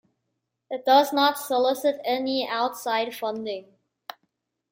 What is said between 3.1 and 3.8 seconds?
funding.